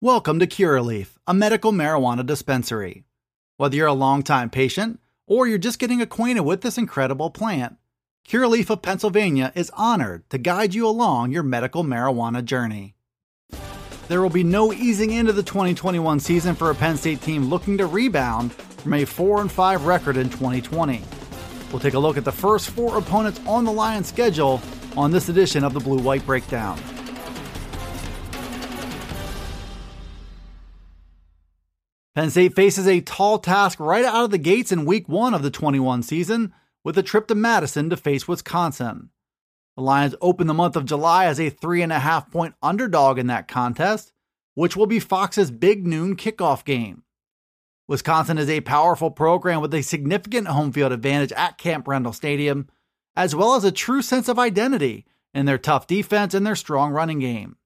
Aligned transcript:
Welcome 0.00 0.38
to 0.38 0.46
Curaleaf, 0.46 1.16
a 1.26 1.34
medical 1.34 1.72
marijuana 1.72 2.24
dispensary. 2.24 3.02
Whether 3.56 3.74
you're 3.74 3.88
a 3.88 3.92
longtime 3.92 4.48
patient 4.48 5.00
or 5.26 5.48
you're 5.48 5.58
just 5.58 5.80
getting 5.80 6.00
acquainted 6.00 6.42
with 6.42 6.60
this 6.60 6.78
incredible 6.78 7.30
plant, 7.30 7.78
Curaleaf 8.28 8.70
of 8.70 8.80
Pennsylvania 8.80 9.50
is 9.56 9.72
honored 9.74 10.30
to 10.30 10.38
guide 10.38 10.72
you 10.72 10.86
along 10.86 11.32
your 11.32 11.42
medical 11.42 11.82
marijuana 11.82 12.44
journey. 12.44 12.94
There 14.06 14.22
will 14.22 14.30
be 14.30 14.44
no 14.44 14.72
easing 14.72 15.10
into 15.10 15.32
the 15.32 15.42
2021 15.42 16.20
season 16.20 16.54
for 16.54 16.70
a 16.70 16.76
Penn 16.76 16.96
State 16.96 17.20
team 17.20 17.46
looking 17.46 17.76
to 17.78 17.86
rebound 17.86 18.52
from 18.52 18.94
a 18.94 19.04
4 19.04 19.40
and 19.40 19.50
5 19.50 19.84
record 19.84 20.16
in 20.16 20.30
2020. 20.30 21.02
We'll 21.72 21.80
take 21.80 21.94
a 21.94 21.98
look 21.98 22.16
at 22.16 22.24
the 22.24 22.30
first 22.30 22.70
four 22.70 22.98
opponents 22.98 23.40
on 23.48 23.64
the 23.64 23.72
Lions 23.72 24.06
schedule 24.06 24.62
on 24.96 25.10
this 25.10 25.28
edition 25.28 25.64
of 25.64 25.74
the 25.74 25.80
Blue 25.80 25.98
White 25.98 26.24
Breakdown. 26.24 26.80
Penn 32.18 32.30
State 32.30 32.56
faces 32.56 32.88
a 32.88 33.00
tall 33.00 33.38
task 33.38 33.78
right 33.78 34.04
out 34.04 34.24
of 34.24 34.30
the 34.32 34.38
gates 34.38 34.72
in 34.72 34.84
week 34.84 35.08
one 35.08 35.34
of 35.34 35.44
the 35.44 35.52
21 35.52 36.02
season 36.02 36.52
with 36.82 36.98
a 36.98 37.02
trip 37.04 37.28
to 37.28 37.36
Madison 37.36 37.90
to 37.90 37.96
face 37.96 38.26
Wisconsin. 38.26 39.10
The 39.76 39.84
Lions 39.84 40.16
open 40.20 40.48
the 40.48 40.52
month 40.52 40.74
of 40.74 40.84
July 40.84 41.26
as 41.26 41.38
a 41.38 41.48
three 41.48 41.80
and 41.80 41.92
a 41.92 42.00
half 42.00 42.28
point 42.28 42.56
underdog 42.60 43.20
in 43.20 43.28
that 43.28 43.46
contest, 43.46 44.10
which 44.56 44.76
will 44.76 44.86
be 44.86 44.98
Fox's 44.98 45.52
big 45.52 45.86
noon 45.86 46.16
kickoff 46.16 46.64
game. 46.64 47.04
Wisconsin 47.86 48.36
is 48.36 48.50
a 48.50 48.62
powerful 48.62 49.12
program 49.12 49.60
with 49.60 49.72
a 49.72 49.82
significant 49.82 50.48
home 50.48 50.72
field 50.72 50.90
advantage 50.90 51.30
at 51.34 51.56
Camp 51.56 51.86
Randall 51.86 52.12
Stadium, 52.12 52.68
as 53.14 53.32
well 53.32 53.54
as 53.54 53.62
a 53.62 53.70
true 53.70 54.02
sense 54.02 54.26
of 54.26 54.40
identity 54.40 55.06
in 55.32 55.46
their 55.46 55.56
tough 55.56 55.86
defense 55.86 56.34
and 56.34 56.44
their 56.44 56.56
strong 56.56 56.90
running 56.90 57.20
game. 57.20 57.58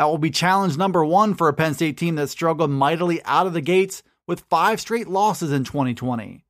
That 0.00 0.06
will 0.06 0.16
be 0.16 0.30
challenge 0.30 0.78
number 0.78 1.04
one 1.04 1.34
for 1.34 1.46
a 1.48 1.52
Penn 1.52 1.74
State 1.74 1.98
team 1.98 2.14
that 2.14 2.28
struggled 2.28 2.70
mightily 2.70 3.22
out 3.24 3.46
of 3.46 3.52
the 3.52 3.60
gates 3.60 4.02
with 4.26 4.46
five 4.48 4.80
straight 4.80 5.08
losses 5.08 5.52
in 5.52 5.62
2020. 5.62 6.42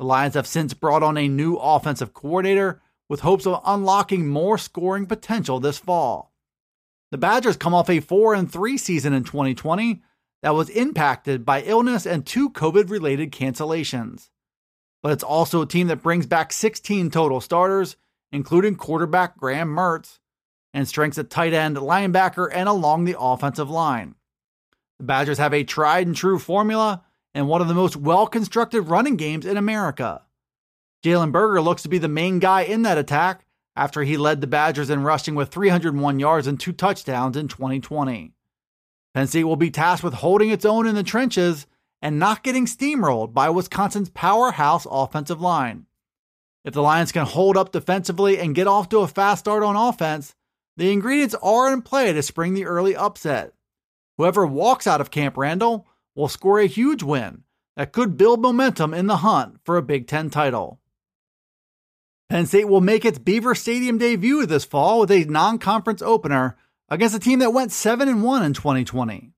The 0.00 0.04
Lions 0.04 0.34
have 0.34 0.48
since 0.48 0.74
brought 0.74 1.04
on 1.04 1.16
a 1.16 1.28
new 1.28 1.54
offensive 1.58 2.12
coordinator 2.12 2.82
with 3.08 3.20
hopes 3.20 3.46
of 3.46 3.62
unlocking 3.64 4.26
more 4.26 4.58
scoring 4.58 5.06
potential 5.06 5.60
this 5.60 5.78
fall. 5.78 6.32
The 7.12 7.18
Badgers 7.18 7.56
come 7.56 7.72
off 7.72 7.88
a 7.88 8.00
4 8.00 8.34
and 8.34 8.50
3 8.50 8.76
season 8.76 9.12
in 9.12 9.22
2020 9.22 10.02
that 10.42 10.56
was 10.56 10.68
impacted 10.68 11.44
by 11.44 11.62
illness 11.62 12.04
and 12.04 12.26
two 12.26 12.50
COVID 12.50 12.90
related 12.90 13.30
cancellations. 13.30 14.28
But 15.04 15.12
it's 15.12 15.22
also 15.22 15.62
a 15.62 15.66
team 15.66 15.86
that 15.86 16.02
brings 16.02 16.26
back 16.26 16.52
16 16.52 17.12
total 17.12 17.40
starters, 17.40 17.94
including 18.32 18.74
quarterback 18.74 19.38
Graham 19.38 19.68
Mertz, 19.68 20.18
and 20.74 20.86
strengths 20.86 21.18
at 21.18 21.30
tight 21.30 21.52
end, 21.52 21.76
linebacker, 21.76 22.48
and 22.52 22.68
along 22.68 23.04
the 23.04 23.18
offensive 23.18 23.70
line. 23.70 24.14
The 24.98 25.04
Badgers 25.04 25.38
have 25.38 25.54
a 25.54 25.64
tried 25.64 26.06
and 26.06 26.16
true 26.16 26.38
formula 26.38 27.04
and 27.34 27.48
one 27.48 27.60
of 27.60 27.68
the 27.68 27.74
most 27.74 27.96
well 27.96 28.26
constructed 28.26 28.82
running 28.82 29.16
games 29.16 29.46
in 29.46 29.56
America. 29.56 30.22
Jalen 31.04 31.32
Berger 31.32 31.60
looks 31.60 31.82
to 31.82 31.88
be 31.88 31.98
the 31.98 32.08
main 32.08 32.38
guy 32.38 32.62
in 32.62 32.82
that 32.82 32.98
attack 32.98 33.44
after 33.76 34.02
he 34.02 34.16
led 34.16 34.40
the 34.40 34.48
Badgers 34.48 34.90
in 34.90 35.04
rushing 35.04 35.36
with 35.36 35.50
301 35.50 36.18
yards 36.18 36.46
and 36.46 36.58
two 36.58 36.72
touchdowns 36.72 37.36
in 37.36 37.46
2020. 37.46 38.32
Penn 39.14 39.26
State 39.26 39.44
will 39.44 39.56
be 39.56 39.70
tasked 39.70 40.02
with 40.02 40.14
holding 40.14 40.50
its 40.50 40.64
own 40.64 40.86
in 40.86 40.96
the 40.96 41.04
trenches 41.04 41.66
and 42.02 42.18
not 42.18 42.42
getting 42.42 42.66
steamrolled 42.66 43.32
by 43.32 43.48
Wisconsin's 43.48 44.10
powerhouse 44.10 44.86
offensive 44.90 45.40
line. 45.40 45.86
If 46.64 46.74
the 46.74 46.82
Lions 46.82 47.12
can 47.12 47.24
hold 47.24 47.56
up 47.56 47.72
defensively 47.72 48.38
and 48.38 48.54
get 48.54 48.66
off 48.66 48.88
to 48.90 48.98
a 48.98 49.08
fast 49.08 49.40
start 49.40 49.62
on 49.62 49.76
offense, 49.76 50.34
the 50.78 50.92
ingredients 50.92 51.34
are 51.42 51.72
in 51.72 51.82
play 51.82 52.12
to 52.12 52.22
spring 52.22 52.54
the 52.54 52.64
early 52.64 52.94
upset. 52.94 53.52
Whoever 54.16 54.46
walks 54.46 54.86
out 54.86 55.00
of 55.00 55.10
Camp 55.10 55.36
Randall 55.36 55.88
will 56.14 56.28
score 56.28 56.60
a 56.60 56.66
huge 56.66 57.02
win 57.02 57.42
that 57.76 57.92
could 57.92 58.16
build 58.16 58.40
momentum 58.40 58.94
in 58.94 59.08
the 59.08 59.18
hunt 59.18 59.58
for 59.64 59.76
a 59.76 59.82
Big 59.82 60.06
Ten 60.06 60.30
title. 60.30 60.78
Penn 62.30 62.46
State 62.46 62.68
will 62.68 62.80
make 62.80 63.04
its 63.04 63.18
Beaver 63.18 63.56
Stadium 63.56 63.98
debut 63.98 64.46
this 64.46 64.64
fall 64.64 65.00
with 65.00 65.10
a 65.10 65.24
non 65.24 65.58
conference 65.58 66.00
opener 66.00 66.56
against 66.88 67.16
a 67.16 67.20
team 67.20 67.40
that 67.40 67.52
went 67.52 67.72
7 67.72 68.08
and 68.08 68.22
1 68.22 68.42
in 68.44 68.54
2020. 68.54 69.32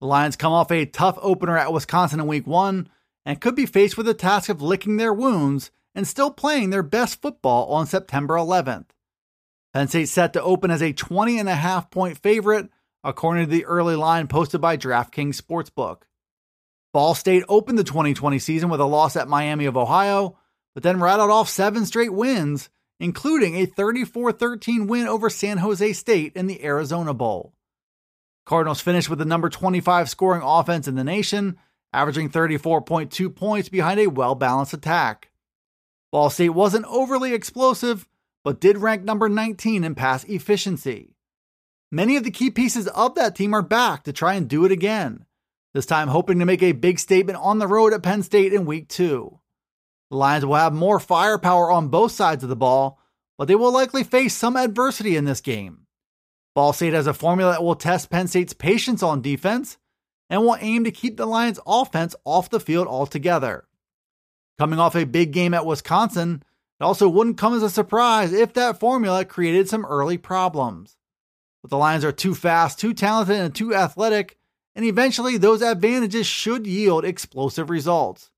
The 0.00 0.06
Lions 0.06 0.34
come 0.34 0.52
off 0.52 0.72
a 0.72 0.86
tough 0.86 1.18
opener 1.22 1.56
at 1.56 1.72
Wisconsin 1.72 2.18
in 2.18 2.26
week 2.26 2.48
1 2.48 2.88
and 3.24 3.40
could 3.40 3.54
be 3.54 3.66
faced 3.66 3.96
with 3.96 4.06
the 4.06 4.14
task 4.14 4.48
of 4.48 4.60
licking 4.60 4.96
their 4.96 5.14
wounds 5.14 5.70
and 5.94 6.08
still 6.08 6.32
playing 6.32 6.70
their 6.70 6.82
best 6.82 7.22
football 7.22 7.72
on 7.72 7.86
September 7.86 8.34
11th. 8.34 8.86
Penn 9.74 9.88
State 9.88 10.08
set 10.08 10.32
to 10.34 10.42
open 10.42 10.70
as 10.70 10.80
a 10.80 10.92
20 10.92 11.40
and 11.40 11.48
a 11.48 11.54
half 11.54 11.90
point 11.90 12.16
favorite, 12.16 12.68
according 13.02 13.46
to 13.46 13.50
the 13.50 13.64
early 13.64 13.96
line 13.96 14.28
posted 14.28 14.60
by 14.60 14.76
DraftKings 14.76 15.40
Sportsbook. 15.40 16.02
Ball 16.92 17.16
State 17.16 17.42
opened 17.48 17.76
the 17.76 17.84
2020 17.84 18.38
season 18.38 18.68
with 18.68 18.80
a 18.80 18.84
loss 18.84 19.16
at 19.16 19.26
Miami 19.26 19.64
of 19.64 19.76
Ohio, 19.76 20.38
but 20.74 20.84
then 20.84 21.00
rattled 21.00 21.32
off 21.32 21.48
seven 21.48 21.84
straight 21.86 22.12
wins, 22.12 22.68
including 23.00 23.56
a 23.56 23.66
34 23.66 24.30
13 24.30 24.86
win 24.86 25.08
over 25.08 25.28
San 25.28 25.58
Jose 25.58 25.92
State 25.94 26.34
in 26.36 26.46
the 26.46 26.64
Arizona 26.64 27.12
Bowl. 27.12 27.52
Cardinals 28.46 28.80
finished 28.80 29.10
with 29.10 29.18
the 29.18 29.24
number 29.24 29.48
25 29.48 30.08
scoring 30.08 30.42
offense 30.44 30.86
in 30.86 30.94
the 30.94 31.02
nation, 31.02 31.58
averaging 31.92 32.30
34.2 32.30 33.34
points 33.34 33.68
behind 33.68 33.98
a 33.98 34.06
well 34.06 34.36
balanced 34.36 34.72
attack. 34.72 35.32
Ball 36.12 36.30
State 36.30 36.50
wasn't 36.50 36.86
overly 36.86 37.34
explosive, 37.34 38.06
but 38.44 38.60
did 38.60 38.78
rank 38.78 39.02
number 39.02 39.28
19 39.28 39.82
in 39.82 39.94
pass 39.94 40.22
efficiency. 40.24 41.16
Many 41.90 42.16
of 42.16 42.24
the 42.24 42.30
key 42.30 42.50
pieces 42.50 42.86
of 42.88 43.14
that 43.14 43.34
team 43.34 43.54
are 43.54 43.62
back 43.62 44.04
to 44.04 44.12
try 44.12 44.34
and 44.34 44.48
do 44.48 44.64
it 44.64 44.72
again, 44.72 45.24
this 45.72 45.86
time 45.86 46.08
hoping 46.08 46.38
to 46.38 46.44
make 46.44 46.62
a 46.62 46.72
big 46.72 46.98
statement 46.98 47.38
on 47.40 47.58
the 47.58 47.66
road 47.66 47.92
at 47.92 48.02
Penn 48.02 48.22
State 48.22 48.52
in 48.52 48.66
week 48.66 48.88
two. 48.88 49.40
The 50.10 50.16
Lions 50.16 50.44
will 50.44 50.56
have 50.56 50.74
more 50.74 51.00
firepower 51.00 51.70
on 51.70 51.88
both 51.88 52.12
sides 52.12 52.42
of 52.42 52.48
the 52.48 52.56
ball, 52.56 53.00
but 53.38 53.48
they 53.48 53.54
will 53.54 53.72
likely 53.72 54.04
face 54.04 54.34
some 54.34 54.56
adversity 54.56 55.16
in 55.16 55.24
this 55.24 55.40
game. 55.40 55.86
Ball 56.54 56.72
State 56.72 56.92
has 56.92 57.06
a 57.06 57.14
formula 57.14 57.52
that 57.52 57.64
will 57.64 57.74
test 57.74 58.10
Penn 58.10 58.28
State's 58.28 58.52
patience 58.52 59.02
on 59.02 59.22
defense 59.22 59.78
and 60.30 60.42
will 60.42 60.56
aim 60.60 60.84
to 60.84 60.90
keep 60.90 61.16
the 61.16 61.26
Lions' 61.26 61.58
offense 61.66 62.14
off 62.24 62.50
the 62.50 62.60
field 62.60 62.86
altogether. 62.86 63.66
Coming 64.58 64.78
off 64.78 64.94
a 64.94 65.04
big 65.04 65.32
game 65.32 65.52
at 65.52 65.66
Wisconsin, 65.66 66.42
it 66.80 66.84
also 66.84 67.08
wouldn't 67.08 67.38
come 67.38 67.54
as 67.54 67.62
a 67.62 67.70
surprise 67.70 68.32
if 68.32 68.52
that 68.54 68.80
formula 68.80 69.24
created 69.24 69.68
some 69.68 69.86
early 69.86 70.18
problems. 70.18 70.96
But 71.62 71.70
the 71.70 71.78
Lions 71.78 72.04
are 72.04 72.12
too 72.12 72.34
fast, 72.34 72.78
too 72.78 72.92
talented, 72.92 73.36
and 73.36 73.54
too 73.54 73.74
athletic, 73.74 74.36
and 74.74 74.84
eventually 74.84 75.38
those 75.38 75.62
advantages 75.62 76.26
should 76.26 76.66
yield 76.66 77.04
explosive 77.04 77.70
results. 77.70 78.30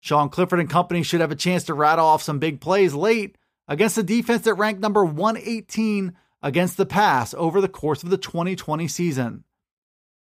Sean 0.00 0.28
Clifford 0.28 0.60
and 0.60 0.68
company 0.68 1.02
should 1.02 1.22
have 1.22 1.32
a 1.32 1.36
chance 1.36 1.64
to 1.64 1.74
rattle 1.74 2.04
off 2.04 2.22
some 2.22 2.38
big 2.38 2.60
plays 2.60 2.94
late 2.94 3.38
against 3.66 3.96
a 3.96 4.02
defense 4.02 4.42
that 4.42 4.54
ranked 4.54 4.82
number 4.82 5.04
118 5.04 6.14
against 6.42 6.76
the 6.76 6.84
pass 6.84 7.32
over 7.34 7.60
the 7.60 7.68
course 7.68 8.02
of 8.02 8.10
the 8.10 8.18
2020 8.18 8.86
season. 8.86 9.44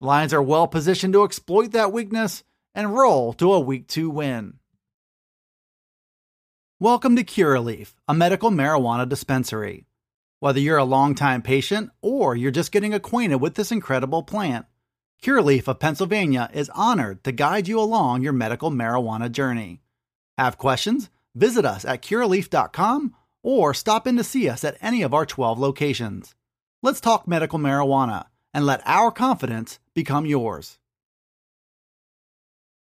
Lions 0.00 0.34
are 0.34 0.42
well 0.42 0.66
positioned 0.66 1.12
to 1.12 1.22
exploit 1.22 1.70
that 1.72 1.92
weakness 1.92 2.42
and 2.74 2.94
roll 2.94 3.32
to 3.34 3.52
a 3.52 3.60
week 3.60 3.86
2 3.86 4.10
win. 4.10 4.54
Welcome 6.80 7.16
to 7.16 7.24
Curaleaf, 7.24 7.94
a 8.06 8.14
medical 8.14 8.52
marijuana 8.52 9.08
dispensary. 9.08 9.88
Whether 10.38 10.60
you're 10.60 10.78
a 10.78 10.84
longtime 10.84 11.42
patient 11.42 11.90
or 12.02 12.36
you're 12.36 12.52
just 12.52 12.70
getting 12.70 12.94
acquainted 12.94 13.38
with 13.38 13.56
this 13.56 13.72
incredible 13.72 14.22
plant, 14.22 14.64
Curaleaf 15.20 15.66
of 15.66 15.80
Pennsylvania 15.80 16.48
is 16.54 16.70
honored 16.72 17.24
to 17.24 17.32
guide 17.32 17.66
you 17.66 17.80
along 17.80 18.22
your 18.22 18.32
medical 18.32 18.70
marijuana 18.70 19.28
journey. 19.28 19.80
Have 20.36 20.56
questions? 20.56 21.10
Visit 21.34 21.64
us 21.64 21.84
at 21.84 22.00
curaleaf.com 22.00 23.12
or 23.42 23.74
stop 23.74 24.06
in 24.06 24.16
to 24.16 24.22
see 24.22 24.48
us 24.48 24.62
at 24.62 24.78
any 24.80 25.02
of 25.02 25.12
our 25.12 25.26
12 25.26 25.58
locations. 25.58 26.36
Let's 26.80 27.00
talk 27.00 27.26
medical 27.26 27.58
marijuana 27.58 28.26
and 28.54 28.64
let 28.64 28.82
our 28.86 29.10
confidence 29.10 29.80
become 29.94 30.26
yours. 30.26 30.78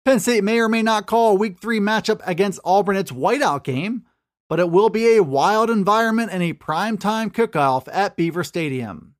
Penn 0.04 0.18
State 0.18 0.44
may 0.44 0.58
or 0.58 0.68
may 0.68 0.82
not 0.82 1.06
call 1.06 1.32
a 1.32 1.34
week 1.34 1.60
three 1.60 1.78
matchup 1.78 2.20
against 2.26 2.60
Auburn 2.64 2.96
its 2.96 3.12
whiteout 3.12 3.64
game, 3.64 4.04
but 4.48 4.58
it 4.58 4.70
will 4.70 4.88
be 4.88 5.16
a 5.16 5.22
wild 5.22 5.68
environment 5.68 6.30
and 6.32 6.42
a 6.42 6.54
primetime 6.54 7.30
kickoff 7.30 7.86
at 7.92 8.16
Beaver 8.16 8.42
Stadium. 8.42 9.14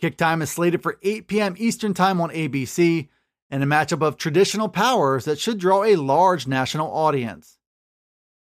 Kick 0.00 0.16
time 0.16 0.42
is 0.42 0.50
slated 0.50 0.82
for 0.82 0.98
8 1.02 1.26
p.m. 1.26 1.54
Eastern 1.58 1.92
Time 1.92 2.20
on 2.20 2.30
ABC, 2.30 3.08
and 3.50 3.62
a 3.62 3.66
matchup 3.66 4.02
of 4.02 4.16
traditional 4.16 4.68
powers 4.68 5.24
that 5.24 5.38
should 5.38 5.58
draw 5.58 5.82
a 5.82 5.96
large 5.96 6.46
national 6.46 6.90
audience. 6.92 7.58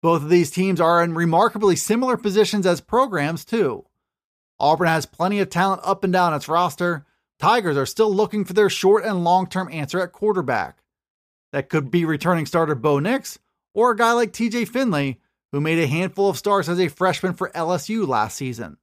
Both 0.01 0.23
of 0.23 0.29
these 0.29 0.51
teams 0.51 0.79
are 0.79 1.03
in 1.03 1.13
remarkably 1.13 1.75
similar 1.75 2.17
positions 2.17 2.65
as 2.65 2.81
programs, 2.81 3.43
too. 3.43 3.85
Auburn 4.59 4.87
has 4.87 5.05
plenty 5.05 5.39
of 5.39 5.49
talent 5.49 5.81
up 5.83 6.03
and 6.03 6.13
down 6.13 6.33
its 6.33 6.47
roster. 6.47 7.05
Tigers 7.39 7.77
are 7.77 7.85
still 7.85 8.13
looking 8.13 8.45
for 8.45 8.53
their 8.53 8.69
short 8.69 9.03
and 9.03 9.23
long 9.23 9.47
term 9.47 9.69
answer 9.71 9.99
at 9.99 10.11
quarterback. 10.11 10.77
That 11.51 11.69
could 11.69 11.91
be 11.91 12.05
returning 12.05 12.45
starter 12.45 12.75
Bo 12.75 12.99
Nix 12.99 13.39
or 13.73 13.91
a 13.91 13.95
guy 13.95 14.13
like 14.13 14.31
TJ 14.31 14.67
Finley, 14.67 15.19
who 15.51 15.61
made 15.61 15.79
a 15.79 15.87
handful 15.87 16.29
of 16.29 16.37
starts 16.37 16.69
as 16.69 16.79
a 16.79 16.87
freshman 16.87 17.33
for 17.33 17.49
LSU 17.49 18.07
last 18.07 18.37
season. 18.37 18.77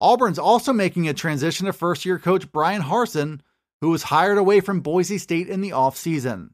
Auburn's 0.00 0.38
also 0.38 0.72
making 0.72 1.08
a 1.08 1.14
transition 1.14 1.66
to 1.66 1.72
first 1.72 2.04
year 2.04 2.18
coach 2.18 2.50
Bryan 2.50 2.82
Harsin, 2.82 3.40
who 3.80 3.90
was 3.90 4.04
hired 4.04 4.38
away 4.38 4.60
from 4.60 4.80
Boise 4.80 5.18
State 5.18 5.48
in 5.48 5.60
the 5.60 5.70
offseason. 5.70 6.50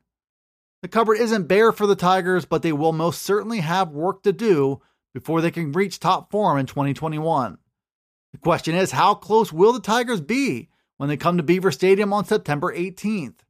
The 0.83 0.89
cupboard 0.89 1.19
isn't 1.19 1.49
bare 1.49 1.73
for 1.73 1.87
the 1.87 1.97
Tigers, 1.97 2.45
but 2.45 2.63
they 2.63 2.73
will 2.73 2.93
most 2.93 3.23
certainly 3.23 3.61
have 3.61 3.91
work 3.91 4.23
to 4.23 4.33
do 4.33 4.81
before 5.13 5.41
they 5.41 5.51
can 5.51 5.73
reach 5.73 5.99
top 5.99 6.31
form 6.31 6.59
in 6.59 6.67
2021. 6.67 7.59
The 8.33 8.39
question 8.39 8.75
is, 8.75 8.93
how 8.93 9.15
close 9.15 9.53
will 9.53 9.73
the 9.73 9.81
Tigers 9.81 10.21
be 10.21 10.69
when 10.99 11.09
they 11.09 11.17
come 11.17 11.39
to 11.39 11.43
Beaver 11.43 11.73
Stadium 11.73 12.13
on 12.13 12.25
September 12.25 12.73
18th? 12.73 13.41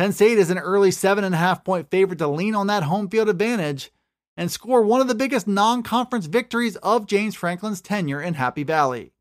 Penn 0.00 0.14
State 0.14 0.38
is 0.38 0.48
an 0.48 0.56
early 0.56 0.88
7.5 0.88 1.62
point 1.62 1.90
favorite 1.90 2.20
to 2.20 2.26
lean 2.26 2.54
on 2.54 2.68
that 2.68 2.84
home 2.84 3.10
field 3.10 3.28
advantage 3.28 3.92
and 4.34 4.50
score 4.50 4.80
one 4.80 5.02
of 5.02 5.08
the 5.08 5.14
biggest 5.14 5.46
non 5.46 5.82
conference 5.82 6.24
victories 6.24 6.76
of 6.76 7.06
James 7.06 7.34
Franklin's 7.34 7.82
tenure 7.82 8.22
in 8.22 8.32
Happy 8.32 8.62
Valley. 8.62 9.12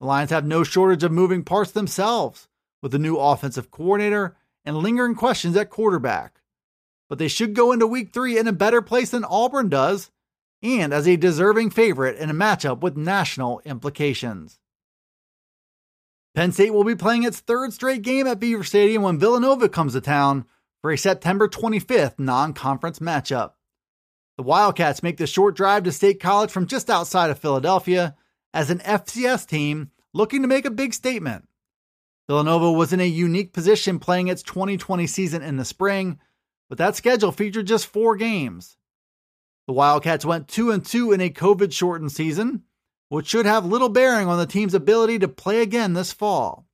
The 0.00 0.06
Lions 0.06 0.30
have 0.30 0.46
no 0.46 0.64
shortage 0.64 1.04
of 1.04 1.12
moving 1.12 1.44
parts 1.44 1.72
themselves, 1.72 2.48
with 2.80 2.94
a 2.94 2.98
new 2.98 3.18
offensive 3.18 3.70
coordinator 3.70 4.34
and 4.64 4.78
lingering 4.78 5.14
questions 5.14 5.54
at 5.58 5.68
quarterback. 5.68 6.40
But 7.10 7.18
they 7.18 7.28
should 7.28 7.54
go 7.54 7.70
into 7.70 7.86
week 7.86 8.14
three 8.14 8.38
in 8.38 8.48
a 8.48 8.52
better 8.52 8.80
place 8.80 9.10
than 9.10 9.26
Auburn 9.26 9.68
does, 9.68 10.10
and 10.62 10.94
as 10.94 11.06
a 11.06 11.16
deserving 11.16 11.68
favorite 11.68 12.16
in 12.16 12.30
a 12.30 12.34
matchup 12.34 12.80
with 12.80 12.96
national 12.96 13.60
implications. 13.66 14.58
Penn 16.38 16.52
State 16.52 16.72
will 16.72 16.84
be 16.84 16.94
playing 16.94 17.24
its 17.24 17.40
third 17.40 17.72
straight 17.72 18.02
game 18.02 18.28
at 18.28 18.38
Beaver 18.38 18.62
Stadium 18.62 19.02
when 19.02 19.18
Villanova 19.18 19.68
comes 19.68 19.94
to 19.94 20.00
town 20.00 20.44
for 20.80 20.92
a 20.92 20.96
September 20.96 21.48
25th 21.48 22.16
non 22.16 22.52
conference 22.52 23.00
matchup. 23.00 23.54
The 24.36 24.44
Wildcats 24.44 25.02
make 25.02 25.16
the 25.16 25.26
short 25.26 25.56
drive 25.56 25.82
to 25.82 25.90
State 25.90 26.20
College 26.20 26.52
from 26.52 26.68
just 26.68 26.90
outside 26.90 27.30
of 27.30 27.40
Philadelphia 27.40 28.14
as 28.54 28.70
an 28.70 28.78
FCS 28.78 29.48
team 29.48 29.90
looking 30.14 30.42
to 30.42 30.46
make 30.46 30.64
a 30.64 30.70
big 30.70 30.94
statement. 30.94 31.48
Villanova 32.28 32.70
was 32.70 32.92
in 32.92 33.00
a 33.00 33.04
unique 33.04 33.52
position 33.52 33.98
playing 33.98 34.28
its 34.28 34.44
2020 34.44 35.08
season 35.08 35.42
in 35.42 35.56
the 35.56 35.64
spring, 35.64 36.20
but 36.68 36.78
that 36.78 36.94
schedule 36.94 37.32
featured 37.32 37.66
just 37.66 37.84
four 37.84 38.14
games. 38.14 38.76
The 39.66 39.72
Wildcats 39.72 40.24
went 40.24 40.46
2 40.46 40.70
and 40.70 40.86
2 40.86 41.10
in 41.10 41.20
a 41.20 41.30
COVID 41.30 41.72
shortened 41.72 42.12
season, 42.12 42.62
which 43.08 43.26
should 43.26 43.46
have 43.46 43.64
little 43.64 43.88
bearing 43.88 44.28
on 44.28 44.38
the 44.38 44.46
team's 44.46 44.74
ability 44.74 45.18
to 45.18 45.28
play 45.28 45.62
again 45.62 45.94
this 45.94 46.12
fall. 46.12 46.66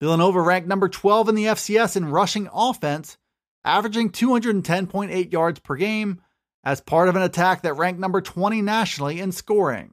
Villanova 0.00 0.40
ranked 0.40 0.68
number 0.68 0.88
12 0.88 1.28
in 1.30 1.34
the 1.34 1.44
FCS 1.44 1.96
in 1.96 2.06
rushing 2.06 2.48
offense, 2.52 3.16
averaging 3.64 4.10
210.8 4.10 5.32
yards 5.32 5.60
per 5.60 5.76
game 5.76 6.20
as 6.64 6.80
part 6.80 7.08
of 7.08 7.16
an 7.16 7.22
attack 7.22 7.62
that 7.62 7.74
ranked 7.74 8.00
number 8.00 8.20
20 8.20 8.62
nationally 8.62 9.20
in 9.20 9.32
scoring. 9.32 9.92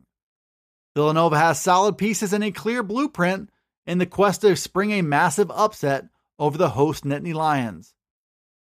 Villanova 0.96 1.38
has 1.38 1.62
solid 1.62 1.98
pieces 1.98 2.34
and 2.34 2.44
a 2.44 2.52
clear 2.52 2.84
blueprint 2.84 3.50
in 3.86 3.98
the 3.98 4.06
quest 4.06 4.42
to 4.42 4.56
spring 4.56 4.92
a 4.92 5.02
massive 5.02 5.52
upset 5.52 6.06
over 6.40 6.58
the 6.58 6.70
host 6.70 7.04
Nittany 7.04 7.34
Lions. 7.34 7.94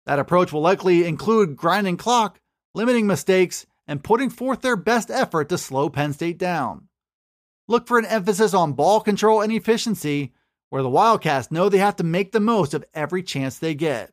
That 0.06 0.20
approach 0.20 0.52
will 0.52 0.62
likely 0.62 1.06
include 1.06 1.56
grinding 1.56 1.98
clock, 1.98 2.40
limiting 2.74 3.08
mistakes, 3.08 3.66
and 3.88 4.04
putting 4.04 4.30
forth 4.30 4.62
their 4.62 4.76
best 4.76 5.10
effort 5.10 5.50
to 5.50 5.58
slow 5.58 5.90
Penn 5.90 6.14
State 6.14 6.38
down. 6.38 6.88
Look 7.68 7.88
for 7.88 7.98
an 8.00 8.06
emphasis 8.06 8.54
on 8.54 8.74
ball 8.74 9.02
control 9.02 9.42
and 9.42 9.52
efficiency, 9.52 10.34
where 10.70 10.84
the 10.84 10.90
Wildcats 10.90 11.52
know 11.52 11.70
they 11.70 11.78
have 11.78 11.98
to 11.98 12.04
make 12.04 12.32
the 12.32 12.40
most 12.40 12.74
of 12.74 12.86
every 12.94 13.24
chance 13.24 13.58
they 13.58 13.76
get. 13.76 14.12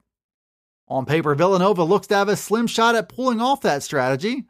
On 0.89 1.05
paper, 1.05 1.35
Villanova 1.35 1.85
looks 1.85 2.07
to 2.09 2.17
have 2.17 2.29
a 2.29 2.37
slim 2.37 2.67
shot 2.67 2.95
at 2.95 3.09
pulling 3.09 3.41
off 3.41 3.61
that 3.61 3.83
strategy, 3.83 4.47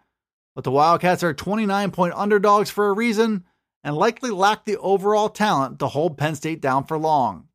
but 0.55 0.65
the 0.65 0.71
Wildcats 0.71 1.23
are 1.23 1.35
29 1.35 1.91
point 1.91 2.15
underdogs 2.15 2.71
for 2.71 2.89
a 2.89 2.93
reason 2.93 3.45
and 3.85 3.97
likely 3.97 4.31
lack 4.31 4.65
the 4.65 4.77
overall 4.79 5.29
talent 5.29 5.79
to 5.79 5.89
hold 5.89 6.19
Penn 6.19 6.35
State 6.35 6.61
down 6.61 6.85
for 6.85 6.99
long. 6.99 7.49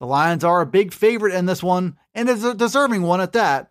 The 0.00 0.06
Lions 0.06 0.44
are 0.44 0.60
a 0.60 0.66
big 0.66 0.92
favorite 0.92 1.34
in 1.34 1.46
this 1.46 1.62
one, 1.62 1.96
and 2.14 2.28
is 2.28 2.44
a 2.44 2.54
deserving 2.54 3.02
one 3.02 3.20
at 3.20 3.32
that, 3.32 3.70